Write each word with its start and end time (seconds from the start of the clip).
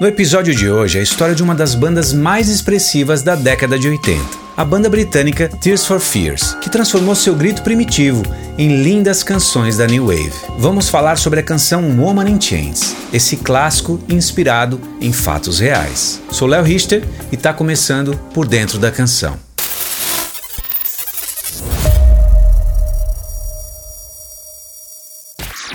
No 0.00 0.06
episódio 0.06 0.54
de 0.54 0.66
hoje, 0.66 0.98
a 0.98 1.02
história 1.02 1.34
de 1.34 1.42
uma 1.42 1.54
das 1.54 1.74
bandas 1.74 2.10
mais 2.10 2.48
expressivas 2.48 3.20
da 3.20 3.34
década 3.34 3.78
de 3.78 3.86
80, 3.86 4.24
a 4.56 4.64
banda 4.64 4.88
britânica 4.88 5.46
Tears 5.46 5.84
for 5.84 6.00
Fears, 6.00 6.54
que 6.62 6.70
transformou 6.70 7.14
seu 7.14 7.34
grito 7.34 7.60
primitivo 7.60 8.22
em 8.56 8.82
lindas 8.82 9.22
canções 9.22 9.76
da 9.76 9.86
New 9.86 10.06
Wave. 10.06 10.32
Vamos 10.56 10.88
falar 10.88 11.18
sobre 11.18 11.40
a 11.40 11.42
canção 11.42 11.82
Woman 11.98 12.30
in 12.30 12.40
Chains, 12.40 12.96
esse 13.12 13.36
clássico 13.36 14.00
inspirado 14.08 14.80
em 15.02 15.12
fatos 15.12 15.58
reais. 15.58 16.22
Sou 16.30 16.48
Léo 16.48 16.64
Richter 16.64 17.04
e 17.30 17.34
está 17.34 17.52
começando 17.52 18.18
por 18.32 18.48
dentro 18.48 18.78
da 18.78 18.90
canção. 18.90 19.49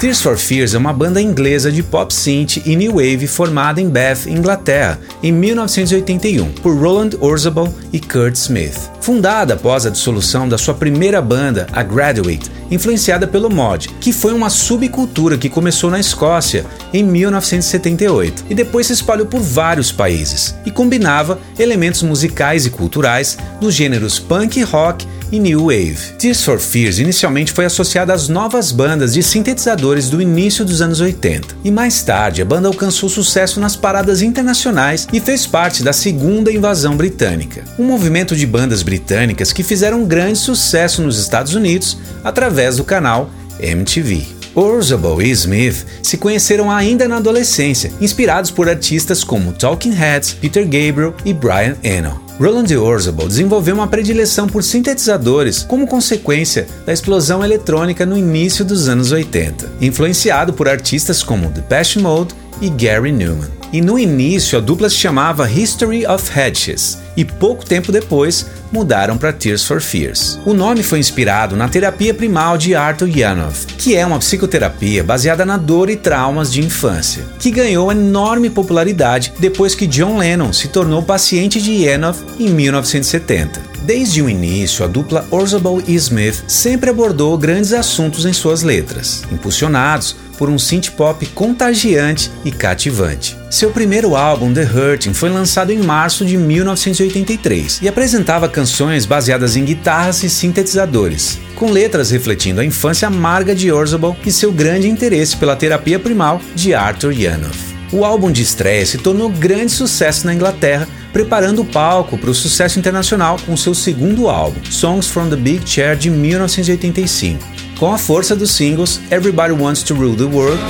Tears 0.05 0.21
for 0.21 0.37
Fears 0.37 0.75
é 0.75 0.77
uma 0.77 0.93
banda 0.93 1.19
inglesa 1.19 1.71
de 1.71 1.81
pop 1.81 2.13
synth 2.13 2.57
e 2.63 2.75
new 2.75 2.97
wave 2.97 3.25
formada 3.25 3.81
em 3.81 3.89
Bath, 3.89 4.27
Inglaterra, 4.27 4.99
em 5.23 5.31
1981, 5.31 6.51
por 6.61 6.77
Roland 6.77 7.17
Orzabal 7.19 7.73
e 7.91 7.99
Kurt 7.99 8.35
Smith. 8.35 8.91
Fundada 9.01 9.55
após 9.55 9.83
a 9.83 9.89
dissolução 9.89 10.47
da 10.47 10.59
sua 10.59 10.75
primeira 10.75 11.23
banda, 11.23 11.65
a 11.71 11.81
Graduate, 11.81 12.51
influenciada 12.69 13.25
pelo 13.25 13.49
mod, 13.49 13.89
que 13.99 14.13
foi 14.13 14.31
uma 14.31 14.51
subcultura 14.51 15.39
que 15.39 15.49
começou 15.49 15.89
na 15.89 15.99
Escócia 15.99 16.67
em 16.93 17.03
1978 17.03 18.45
e 18.47 18.53
depois 18.53 18.85
se 18.85 18.93
espalhou 18.93 19.25
por 19.25 19.41
vários 19.41 19.91
países 19.91 20.55
e 20.67 20.69
combinava 20.69 21.39
elementos 21.57 22.03
musicais 22.03 22.67
e 22.67 22.69
culturais 22.69 23.39
dos 23.59 23.73
gêneros 23.73 24.19
punk 24.19 24.61
rock 24.61 25.07
e 25.31 25.39
New 25.39 25.65
Wave. 25.65 26.13
Tears 26.17 26.43
for 26.43 26.59
Fears 26.59 26.99
inicialmente 26.99 27.51
foi 27.51 27.65
associada 27.65 28.13
às 28.13 28.27
novas 28.27 28.71
bandas 28.71 29.13
de 29.13 29.23
sintetizadores 29.23 30.09
do 30.09 30.21
início 30.21 30.65
dos 30.65 30.81
anos 30.81 30.99
80, 30.99 31.55
e 31.63 31.71
mais 31.71 32.01
tarde 32.03 32.41
a 32.41 32.45
banda 32.45 32.67
alcançou 32.67 33.09
sucesso 33.09 33.59
nas 33.59 33.75
paradas 33.75 34.21
internacionais 34.21 35.07
e 35.11 35.19
fez 35.19 35.45
parte 35.45 35.83
da 35.83 35.93
segunda 35.93 36.51
invasão 36.51 36.95
britânica, 36.95 37.63
um 37.77 37.83
movimento 37.83 38.35
de 38.35 38.45
bandas 38.45 38.83
britânicas 38.83 39.51
que 39.51 39.63
fizeram 39.63 40.05
grande 40.05 40.39
sucesso 40.39 41.01
nos 41.01 41.19
Estados 41.19 41.53
Unidos 41.53 41.97
através 42.23 42.77
do 42.77 42.83
canal 42.83 43.29
MTV. 43.59 44.35
Orzabal 44.55 45.21
e 45.21 45.29
Smith 45.31 45.85
se 46.01 46.17
conheceram 46.17 46.71
ainda 46.71 47.07
na 47.07 47.17
adolescência, 47.17 47.91
inspirados 47.99 48.49
por 48.49 48.69
artistas 48.69 49.23
como 49.23 49.51
Talking 49.51 49.91
Heads, 49.91 50.33
Peter 50.33 50.63
Gabriel 50.63 51.13
e 51.25 51.33
Brian 51.33 51.75
Eno. 51.83 52.24
Roland 52.39 52.67
Orzabal 52.77 53.27
desenvolveu 53.27 53.75
uma 53.75 53.87
predileção 53.87 54.47
por 54.47 54.61
sintetizadores 54.61 55.63
como 55.63 55.87
consequência 55.87 56.67
da 56.85 56.91
explosão 56.91 57.43
eletrônica 57.43 58.05
no 58.05 58.17
início 58.17 58.65
dos 58.65 58.89
anos 58.89 59.11
80, 59.13 59.73
influenciado 59.79 60.51
por 60.51 60.67
artistas 60.67 61.23
como 61.23 61.49
Depeche 61.49 61.99
Mode 61.99 62.35
e 62.61 62.69
Gary 62.69 63.11
Newman. 63.11 63.49
E 63.73 63.81
no 63.81 63.99
início 63.99 64.57
a 64.57 64.61
dupla 64.61 64.89
se 64.89 64.95
chamava 64.95 65.49
History 65.51 66.05
of 66.07 66.31
Hedges, 66.37 66.97
e 67.17 67.25
pouco 67.25 67.65
tempo 67.65 67.91
depois 67.91 68.45
mudaram 68.71 69.17
para 69.17 69.33
Tears 69.33 69.65
for 69.65 69.81
Fears. 69.81 70.39
O 70.45 70.53
nome 70.53 70.83
foi 70.83 70.99
inspirado 70.99 71.55
na 71.55 71.67
terapia 71.67 72.13
primal 72.13 72.57
de 72.57 72.75
Arthur 72.75 73.09
Yanov, 73.09 73.65
que 73.77 73.95
é 73.95 74.05
uma 74.05 74.19
psicoterapia 74.19 75.03
baseada 75.03 75.45
na 75.45 75.57
dor 75.57 75.89
e 75.89 75.95
traumas 75.95 76.51
de 76.51 76.61
infância, 76.61 77.23
que 77.39 77.51
ganhou 77.51 77.91
enorme 77.91 78.49
popularidade 78.49 79.33
depois 79.39 79.75
que 79.75 79.87
John 79.87 80.17
Lennon 80.17 80.53
se 80.53 80.67
tornou 80.67 81.01
paciente 81.01 81.61
de 81.61 81.71
Yanov 81.71 82.17
em 82.39 82.49
1970. 82.49 83.75
Desde 83.83 84.21
o 84.21 84.29
início, 84.29 84.83
a 84.83 84.87
dupla 84.87 85.27
Orzabal 85.29 85.79
e 85.87 85.93
Smith 85.93 86.43
sempre 86.47 86.89
abordou 86.89 87.37
grandes 87.37 87.71
assuntos 87.71 88.25
em 88.25 88.33
suas 88.33 88.63
letras, 88.63 89.23
impulsionados 89.31 90.15
por 90.37 90.49
um 90.49 90.59
synth 90.59 90.91
pop 90.91 91.25
contagiante 91.27 92.31
e 92.43 92.51
cativante. 92.51 93.37
Seu 93.49 93.71
primeiro 93.71 94.15
álbum, 94.15 94.53
The 94.53 94.63
Hurting, 94.63 95.13
foi 95.13 95.29
lançado 95.29 95.71
em 95.71 95.79
março 95.79 96.25
de 96.25 96.37
1983 96.37 97.79
e 97.81 97.87
apresentava 97.87 98.49
canções 98.49 99.05
baseadas 99.05 99.55
em 99.55 99.65
guitarras 99.65 100.23
e 100.23 100.29
sintetizadores, 100.29 101.39
com 101.55 101.71
letras 101.71 102.11
refletindo 102.11 102.61
a 102.61 102.65
infância 102.65 103.07
amarga 103.07 103.55
de 103.55 103.71
Orzabal 103.71 104.15
e 104.25 104.31
seu 104.31 104.51
grande 104.51 104.89
interesse 104.89 105.37
pela 105.37 105.55
terapia 105.55 105.99
primal 105.99 106.41
de 106.53 106.73
Arthur 106.73 107.13
Yanov. 107.13 107.75
O 107.91 108.03
álbum 108.03 108.31
de 108.31 108.41
estreia 108.41 108.85
se 108.85 108.97
tornou 108.97 109.29
grande 109.29 109.71
sucesso 109.71 110.25
na 110.25 110.33
Inglaterra, 110.33 110.87
preparando 111.13 111.61
o 111.61 111.65
palco 111.65 112.17
para 112.17 112.29
o 112.29 112.35
sucesso 112.35 112.77
internacional 112.77 113.37
com 113.45 113.55
seu 113.55 113.73
segundo 113.73 114.27
álbum, 114.27 114.59
Songs 114.69 115.07
from 115.07 115.29
the 115.29 115.35
Big 115.35 115.61
Chair 115.65 115.95
de 115.95 116.09
1985. 116.09 117.64
Com 117.77 117.93
a 117.93 117.97
força 117.97 118.35
dos 118.35 118.51
singles 118.51 119.01
Everybody 119.11 119.51
Wants 119.51 119.83
to 119.83 119.93
Rule 119.93 120.15
the 120.15 120.23
World 120.23 120.61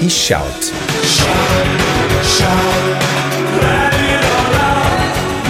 e 0.00 0.08
Shout. 0.08 0.72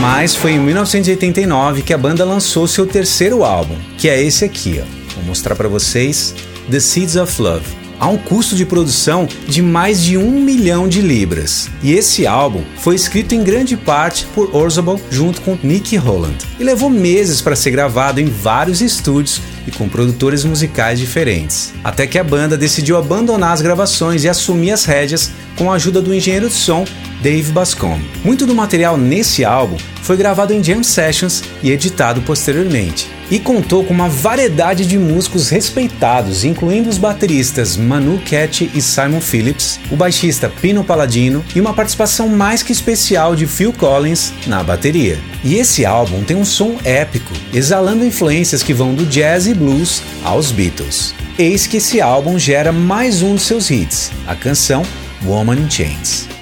Mas 0.01 0.35
foi 0.35 0.53
em 0.53 0.59
1989 0.59 1.83
que 1.83 1.95
a 1.95 1.99
banda 1.99 2.25
lançou 2.25 2.67
seu 2.67 2.87
terceiro 2.87 3.45
álbum, 3.45 3.77
que 3.97 4.09
é 4.09 4.21
esse 4.21 4.45
aqui, 4.45 4.83
ó. 4.83 5.15
Vou 5.15 5.25
mostrar 5.25 5.55
para 5.55 5.69
vocês 5.69 6.35
The 6.71 6.81
Seeds 6.81 7.17
of 7.17 7.41
Love. 7.41 7.80
Há 8.01 8.09
um 8.09 8.17
custo 8.17 8.57
de 8.57 8.65
produção 8.65 9.29
de 9.47 9.61
mais 9.61 10.03
de 10.03 10.17
um 10.17 10.41
milhão 10.41 10.89
de 10.89 11.03
libras. 11.03 11.69
E 11.83 11.93
esse 11.93 12.27
álbum 12.27 12.65
foi 12.79 12.95
escrito 12.95 13.35
em 13.35 13.45
grande 13.45 13.77
parte 13.77 14.25
por 14.35 14.57
Orzabal 14.57 14.99
junto 15.11 15.43
com 15.43 15.59
Nick 15.63 15.99
Holland. 15.99 16.39
E 16.59 16.65
levou 16.65 16.89
meses 16.89 17.43
para 17.43 17.55
ser 17.55 17.73
gravado 17.73 18.19
em 18.19 18.25
vários 18.25 18.81
estúdios 18.81 19.43
e 19.67 19.71
com 19.71 19.89
produtores 19.89 20.45
musicais 20.45 20.99
diferentes. 20.99 21.73
Até 21.83 22.07
que 22.07 22.19
a 22.19 22.25
banda 22.25 22.57
decidiu 22.57 22.97
abandonar 22.97 23.53
as 23.53 23.63
gravações 23.63 24.25
e 24.25 24.29
assumir 24.29 24.73
as 24.73 24.85
rédeas 24.85 25.31
com 25.57 25.71
a 25.71 25.75
ajuda 25.75 26.01
do 26.01 26.15
engenheiro 26.15 26.49
de 26.49 26.55
som 26.55 26.85
Dave 27.23 27.53
Bascom. 27.53 27.99
Muito 28.25 28.47
do 28.47 28.55
material 28.55 28.97
nesse 28.97 29.45
álbum 29.45 29.77
foi 30.03 30.17
gravado 30.17 30.53
em 30.53 30.65
jam 30.65 30.83
sessions 30.83 31.43
e 31.63 31.71
editado 31.71 32.23
posteriormente. 32.23 33.09
E 33.31 33.39
contou 33.39 33.85
com 33.85 33.95
uma 33.95 34.09
variedade 34.09 34.85
de 34.85 34.99
músicos 34.99 35.49
respeitados, 35.51 36.43
incluindo 36.45 36.89
os 36.89 36.99
bateristas 36.99 37.77
Manu 37.77 38.19
Cat 38.19 38.69
e 38.75 38.83
Simon 38.83 39.21
Phillips, 39.21 39.79
o 39.89 39.95
baixista 39.95 40.49
Pino 40.49 40.83
Palladino 40.83 41.45
e 41.55 41.61
uma 41.61 41.73
participação 41.73 42.29
mais 42.29 42.63
que 42.63 42.73
especial 42.73 43.37
de 43.37 43.47
Phil 43.47 43.73
Collins 43.73 44.33
na 44.49 44.65
bateria. 44.65 45.17
E 45.45 45.55
esse 45.55 45.87
álbum 45.87 46.25
tem 46.25 46.37
um 46.37 46.45
som 46.45 46.77
épico, 46.83 47.33
exalando 47.55 48.05
influências 48.05 48.65
que 48.65 48.75
vão 48.75 48.95
do 48.95 49.07
jazz 49.07 49.47
e 49.51 49.55
blues 49.55 50.03
aos 50.25 50.51
Beatles. 50.53 51.15
Eis 51.39 51.67
que 51.67 51.79
esse 51.79 52.01
álbum 52.01 52.39
gera 52.39 52.73
mais 52.73 53.23
um 53.23 53.35
de 53.35 53.43
seus 53.43 53.71
hits, 53.71 54.11
a 54.27 54.35
canção 54.35 54.83
Woman 55.25 55.57
in 55.57 55.71
Chains. 55.71 56.40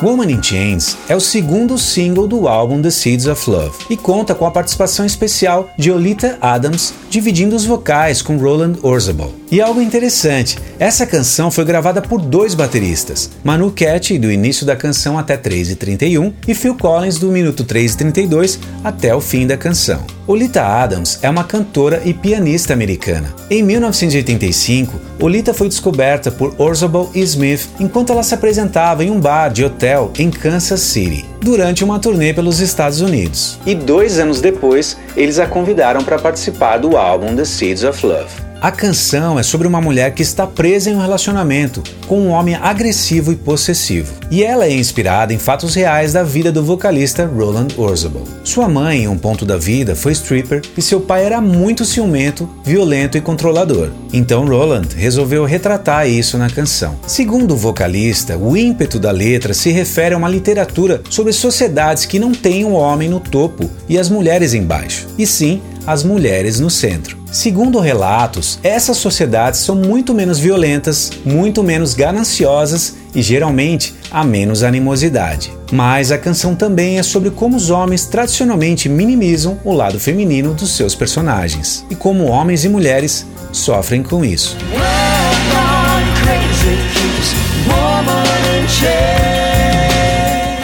Woman 0.00 0.30
in 0.30 0.40
Chains 0.40 0.96
é 1.08 1.16
o 1.16 1.20
segundo 1.20 1.76
single 1.76 2.28
do 2.28 2.46
álbum 2.46 2.80
The 2.80 2.90
Seeds 2.90 3.26
of 3.26 3.50
Love 3.50 3.76
e 3.90 3.96
conta 3.96 4.32
com 4.32 4.46
a 4.46 4.50
participação 4.50 5.04
especial 5.04 5.70
de 5.76 5.90
Olita 5.90 6.38
Adams, 6.40 6.94
dividindo 7.10 7.56
os 7.56 7.64
vocais 7.64 8.22
com 8.22 8.36
Roland 8.36 8.76
Orzabal. 8.82 9.32
E 9.50 9.60
algo 9.60 9.80
interessante, 9.80 10.56
essa 10.78 11.04
canção 11.04 11.50
foi 11.50 11.64
gravada 11.64 12.00
por 12.00 12.20
dois 12.20 12.54
bateristas, 12.54 13.30
Manu 13.42 13.72
Cat 13.72 14.16
do 14.18 14.30
início 14.30 14.64
da 14.64 14.76
canção 14.76 15.18
até 15.18 15.36
3:31 15.36 16.32
e 16.46 16.54
Phil 16.54 16.76
Collins 16.76 17.18
do 17.18 17.32
minuto 17.32 17.64
3:32 17.64 18.58
até 18.84 19.14
o 19.14 19.20
fim 19.20 19.46
da 19.46 19.56
canção. 19.56 20.17
Olita 20.28 20.62
Adams 20.62 21.18
é 21.22 21.30
uma 21.30 21.42
cantora 21.42 22.02
e 22.04 22.12
pianista 22.12 22.74
americana. 22.74 23.34
Em 23.48 23.62
1985, 23.62 25.00
Olita 25.18 25.54
foi 25.54 25.70
descoberta 25.70 26.30
por 26.30 26.54
Orzabal 26.58 27.10
e 27.14 27.20
Smith 27.20 27.66
enquanto 27.80 28.12
ela 28.12 28.22
se 28.22 28.34
apresentava 28.34 29.02
em 29.02 29.10
um 29.10 29.18
bar 29.18 29.48
de 29.48 29.64
hotel 29.64 30.12
em 30.18 30.30
Kansas 30.30 30.80
City, 30.80 31.24
durante 31.40 31.82
uma 31.82 31.98
turnê 31.98 32.34
pelos 32.34 32.60
Estados 32.60 33.00
Unidos. 33.00 33.58
E 33.64 33.74
dois 33.74 34.18
anos 34.18 34.42
depois, 34.42 34.98
eles 35.16 35.38
a 35.38 35.46
convidaram 35.46 36.04
para 36.04 36.18
participar 36.18 36.76
do 36.76 36.98
álbum 36.98 37.34
The 37.34 37.46
Seeds 37.46 37.84
of 37.84 38.04
Love. 38.04 38.47
A 38.60 38.72
canção 38.72 39.38
é 39.38 39.42
sobre 39.44 39.68
uma 39.68 39.80
mulher 39.80 40.12
que 40.12 40.22
está 40.22 40.44
presa 40.44 40.90
em 40.90 40.96
um 40.96 41.00
relacionamento 41.00 41.80
com 42.08 42.20
um 42.20 42.30
homem 42.30 42.56
agressivo 42.56 43.30
e 43.30 43.36
possessivo. 43.36 44.12
E 44.32 44.42
ela 44.42 44.64
é 44.64 44.72
inspirada 44.72 45.32
em 45.32 45.38
fatos 45.38 45.76
reais 45.76 46.14
da 46.14 46.24
vida 46.24 46.50
do 46.50 46.64
vocalista 46.64 47.24
Roland 47.24 47.68
Orzabal. 47.76 48.24
Sua 48.42 48.68
mãe, 48.68 49.04
em 49.04 49.08
um 49.08 49.16
ponto 49.16 49.46
da 49.46 49.56
vida, 49.56 49.94
foi 49.94 50.10
stripper 50.10 50.60
e 50.76 50.82
seu 50.82 51.00
pai 51.00 51.24
era 51.24 51.40
muito 51.40 51.84
ciumento, 51.84 52.50
violento 52.64 53.16
e 53.16 53.20
controlador. 53.20 53.90
Então 54.12 54.44
Roland 54.44 54.88
resolveu 54.96 55.44
retratar 55.44 56.08
isso 56.08 56.36
na 56.36 56.50
canção. 56.50 56.98
Segundo 57.06 57.54
o 57.54 57.56
vocalista, 57.56 58.36
o 58.36 58.56
ímpeto 58.56 58.98
da 58.98 59.12
letra 59.12 59.54
se 59.54 59.70
refere 59.70 60.16
a 60.16 60.18
uma 60.18 60.28
literatura 60.28 61.00
sobre 61.08 61.32
sociedades 61.32 62.06
que 62.06 62.18
não 62.18 62.32
têm 62.32 62.64
o 62.64 62.72
homem 62.72 63.08
no 63.08 63.20
topo 63.20 63.70
e 63.88 63.96
as 63.96 64.08
mulheres 64.08 64.52
embaixo, 64.52 65.06
e 65.16 65.24
sim 65.24 65.62
as 65.86 66.02
mulheres 66.02 66.58
no 66.58 66.68
centro. 66.68 67.17
Segundo 67.30 67.78
relatos, 67.78 68.58
essas 68.62 68.96
sociedades 68.96 69.60
são 69.60 69.76
muito 69.76 70.14
menos 70.14 70.38
violentas, 70.38 71.12
muito 71.24 71.62
menos 71.62 71.92
gananciosas 71.94 72.96
e 73.14 73.20
geralmente 73.20 73.94
há 74.10 74.24
menos 74.24 74.62
animosidade. 74.62 75.52
Mas 75.70 76.10
a 76.10 76.16
canção 76.16 76.54
também 76.54 76.98
é 76.98 77.02
sobre 77.02 77.30
como 77.30 77.56
os 77.56 77.68
homens 77.68 78.06
tradicionalmente 78.06 78.88
minimizam 78.88 79.58
o 79.62 79.72
lado 79.72 80.00
feminino 80.00 80.54
dos 80.54 80.74
seus 80.74 80.94
personagens 80.94 81.84
e 81.90 81.94
como 81.94 82.24
homens 82.24 82.64
e 82.64 82.68
mulheres 82.68 83.26
sofrem 83.52 84.02
com 84.02 84.24
isso. 84.24 84.56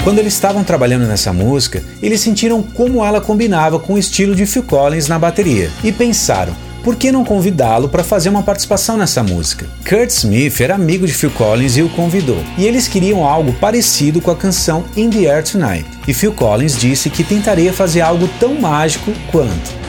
Quando 0.04 0.18
eles 0.18 0.34
estavam 0.34 0.62
trabalhando 0.62 1.06
nessa 1.06 1.32
música, 1.32 1.82
eles 2.02 2.20
sentiram 2.20 2.62
como 2.62 3.02
ela 3.02 3.22
combinava 3.22 3.78
com 3.78 3.94
o 3.94 3.98
estilo 3.98 4.34
de 4.34 4.44
Phil 4.44 4.62
Collins 4.62 5.08
na 5.08 5.18
bateria 5.18 5.70
e 5.82 5.90
pensaram: 5.90 6.54
por 6.82 6.94
que 6.94 7.10
não 7.10 7.24
convidá-lo 7.24 7.88
para 7.88 8.04
fazer 8.04 8.28
uma 8.28 8.42
participação 8.42 8.98
nessa 8.98 9.22
música? 9.22 9.66
Kurt 9.88 10.10
Smith 10.10 10.60
era 10.60 10.74
amigo 10.74 11.06
de 11.06 11.14
Phil 11.14 11.30
Collins 11.30 11.78
e 11.78 11.82
o 11.82 11.88
convidou, 11.88 12.36
e 12.58 12.66
eles 12.66 12.86
queriam 12.86 13.26
algo 13.26 13.54
parecido 13.54 14.20
com 14.20 14.30
a 14.30 14.36
canção 14.36 14.84
In 14.94 15.08
the 15.08 15.26
Air 15.26 15.42
Tonight. 15.42 15.88
E 16.06 16.12
Phil 16.12 16.34
Collins 16.34 16.78
disse 16.78 17.08
que 17.08 17.24
tentaria 17.24 17.72
fazer 17.72 18.02
algo 18.02 18.28
tão 18.38 18.60
mágico 18.60 19.10
quanto. 19.32 19.84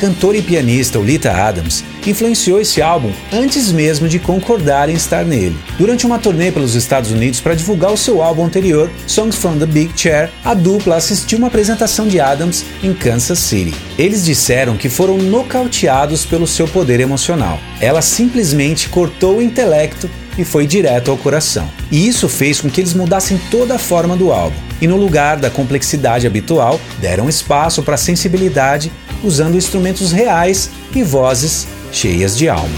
Cantora 0.00 0.38
e 0.38 0.42
pianista 0.42 0.98
Olita 0.98 1.30
Adams 1.30 1.84
influenciou 2.06 2.58
esse 2.58 2.80
álbum 2.80 3.12
antes 3.30 3.70
mesmo 3.70 4.08
de 4.08 4.18
concordar 4.18 4.88
em 4.88 4.94
estar 4.94 5.26
nele. 5.26 5.54
Durante 5.76 6.06
uma 6.06 6.18
turnê 6.18 6.50
pelos 6.50 6.74
Estados 6.74 7.10
Unidos 7.10 7.38
para 7.38 7.54
divulgar 7.54 7.92
o 7.92 7.98
seu 7.98 8.22
álbum 8.22 8.46
anterior, 8.46 8.90
Songs 9.06 9.36
from 9.36 9.58
the 9.58 9.66
Big 9.66 9.92
Chair, 9.94 10.30
a 10.42 10.54
dupla 10.54 10.96
assistiu 10.96 11.36
uma 11.36 11.48
apresentação 11.48 12.08
de 12.08 12.18
Adams 12.18 12.64
em 12.82 12.94
Kansas 12.94 13.38
City. 13.40 13.74
Eles 13.98 14.24
disseram 14.24 14.74
que 14.78 14.88
foram 14.88 15.18
nocauteados 15.18 16.24
pelo 16.24 16.46
seu 16.46 16.66
poder 16.66 16.98
emocional. 17.00 17.60
Ela 17.78 18.00
simplesmente 18.00 18.88
cortou 18.88 19.36
o 19.36 19.42
intelecto 19.42 20.08
e 20.38 20.44
foi 20.44 20.66
direto 20.66 21.10
ao 21.10 21.18
coração. 21.18 21.70
E 21.90 22.08
isso 22.08 22.26
fez 22.26 22.58
com 22.58 22.70
que 22.70 22.80
eles 22.80 22.94
mudassem 22.94 23.38
toda 23.50 23.74
a 23.74 23.78
forma 23.78 24.16
do 24.16 24.32
álbum. 24.32 24.56
E 24.80 24.86
no 24.86 24.96
lugar 24.96 25.36
da 25.36 25.50
complexidade 25.50 26.26
habitual, 26.26 26.80
deram 26.98 27.28
espaço 27.28 27.82
para 27.82 27.96
a 27.96 27.98
sensibilidade 27.98 28.90
usando 29.22 29.56
instrumentos 29.56 30.12
reais 30.12 30.70
e 30.94 31.02
vozes 31.02 31.66
cheias 31.92 32.36
de 32.36 32.48
alma. 32.48 32.68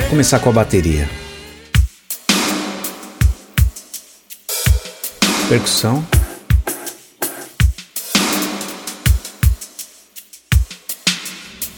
Vou 0.00 0.08
começar 0.10 0.38
com 0.38 0.50
a 0.50 0.52
bateria. 0.52 1.08
Percussão. 5.48 6.04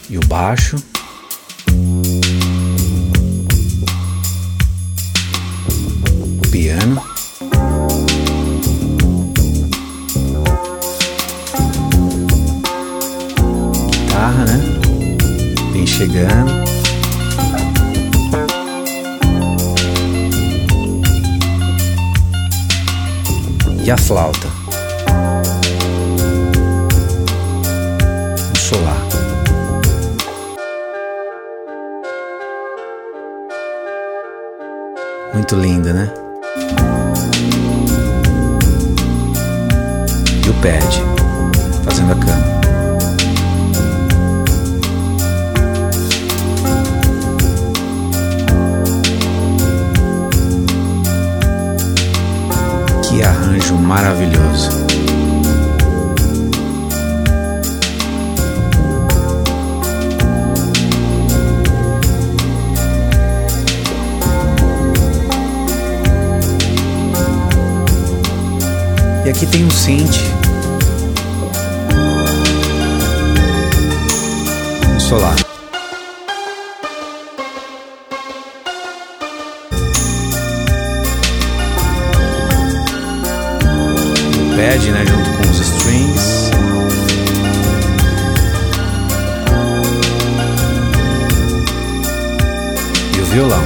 E 0.09 0.17
o 0.17 0.21
baixo. 0.27 0.77
Piano. 6.49 7.01
Guitarra, 13.89 14.45
né? 14.45 14.61
Vem 15.73 15.85
chegando. 15.85 16.51
E 23.83 23.91
a 23.91 23.97
flauta. 23.97 24.47
Um 28.49 28.55
solar. 28.55 28.97
Muito 35.33 35.55
linda, 35.55 35.93
né? 35.93 36.26
Fazendo 41.83 42.11
a 42.11 42.15
cama. 42.15 42.45
Que 53.03 53.23
arranjo 53.23 53.75
maravilhoso. 53.75 54.85
E 69.25 69.29
aqui 69.29 69.45
tem 69.45 69.63
um 69.65 69.71
synth. 69.71 70.36
Solar. 75.07 75.35
O 84.35 84.55
pad, 84.57 84.91
né, 84.91 85.05
junto 85.05 85.29
com 85.37 85.49
os 85.49 85.59
strings. 85.61 86.51
E 93.15 93.21
o 93.21 93.25
violão. 93.27 93.63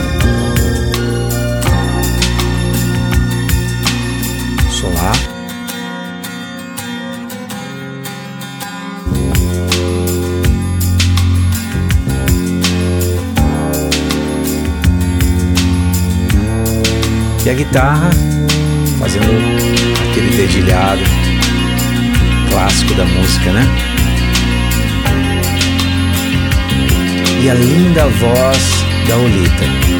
A 17.52 17.54
guitarra 17.54 18.10
fazendo 18.98 19.26
aquele 20.10 20.38
dedilhado 20.38 21.02
clássico 22.50 22.94
da 22.94 23.04
música, 23.04 23.52
né? 23.52 23.68
E 27.44 27.50
a 27.50 27.54
linda 27.54 28.08
voz 28.08 28.86
da 29.06 29.18
Olita. 29.18 29.91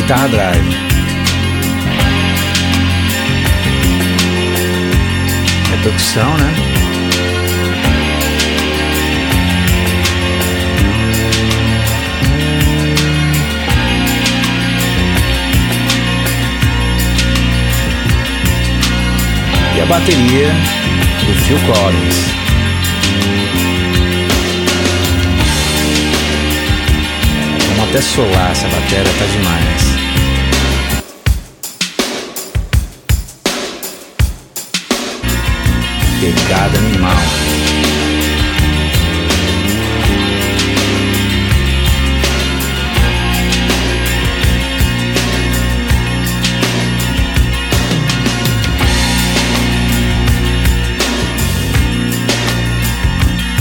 Guitarra 0.00 0.28
drive. 0.28 0.76
É 5.72 5.82
percussão, 5.82 6.36
né? 6.38 6.54
E 19.76 19.80
a 19.80 19.86
bateria 19.86 20.52
do 21.26 21.34
Phil 21.44 21.58
Collins. 21.66 22.47
Até 27.88 28.02
solar 28.02 28.52
essa 28.52 28.68
bateria 28.68 29.12
tá 29.18 29.24
demais. 29.24 29.98
Pegada 36.20 36.78
animal. 36.78 37.16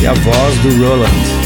E 0.01 0.05
a 0.05 0.13
voz 0.13 0.57
do 0.57 0.84
Roland. 0.84 1.38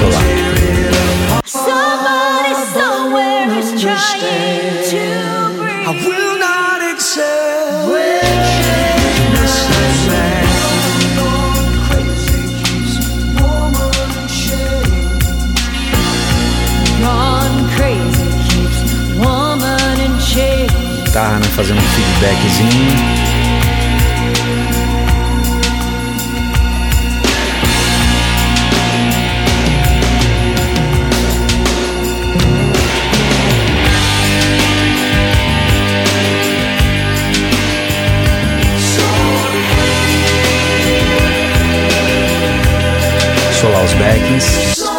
Solar. 0.00 0.24
Somebody 1.44 2.54
somewhere 2.72 3.50
is 3.58 3.82
trying 3.82 4.20
to 4.90 5.04
breathe. 5.58 5.86
I 5.86 5.92
will 6.06 6.38
not 6.38 6.60
né? 21.38 21.46
Fazendo 21.54 21.80
um 21.80 21.88
feedbackzinho. 21.88 23.29
Solar 43.70 43.84
os 43.84 44.89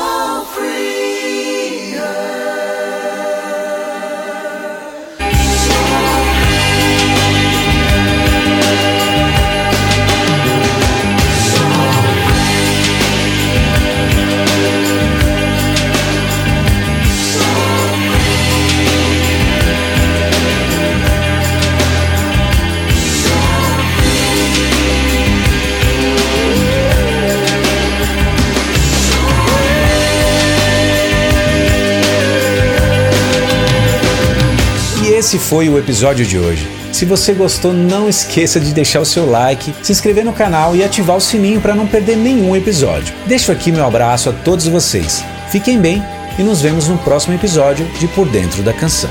esse 35.31 35.39
foi 35.39 35.69
o 35.69 35.79
episódio 35.79 36.25
de 36.25 36.37
hoje. 36.37 36.67
Se 36.91 37.05
você 37.05 37.31
gostou, 37.31 37.71
não 37.71 38.09
esqueça 38.09 38.59
de 38.59 38.73
deixar 38.73 38.99
o 38.99 39.05
seu 39.05 39.29
like, 39.29 39.73
se 39.81 39.93
inscrever 39.93 40.25
no 40.25 40.33
canal 40.33 40.75
e 40.75 40.83
ativar 40.83 41.15
o 41.15 41.21
sininho 41.21 41.61
para 41.61 41.73
não 41.73 41.87
perder 41.87 42.17
nenhum 42.17 42.53
episódio. 42.53 43.15
Deixo 43.27 43.49
aqui 43.49 43.71
meu 43.71 43.85
abraço 43.85 44.29
a 44.29 44.33
todos 44.33 44.67
vocês. 44.67 45.23
Fiquem 45.49 45.79
bem 45.79 46.03
e 46.37 46.43
nos 46.43 46.61
vemos 46.61 46.89
no 46.89 46.97
próximo 46.97 47.33
episódio 47.33 47.85
de 47.97 48.09
Por 48.09 48.27
Dentro 48.27 48.61
da 48.61 48.73
Canção. 48.73 49.09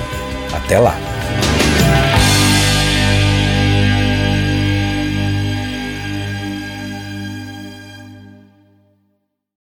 Até 0.52 0.78
lá! 0.78 1.09